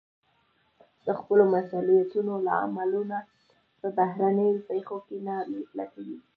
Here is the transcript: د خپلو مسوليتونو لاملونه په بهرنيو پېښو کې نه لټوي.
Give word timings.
د 1.05 1.07
خپلو 1.19 1.43
مسوليتونو 1.53 2.33
لاملونه 2.47 3.17
په 3.79 3.87
بهرنيو 3.97 4.65
پېښو 4.69 4.97
کې 5.07 5.17
نه 5.27 5.35
لټوي. 5.77 6.17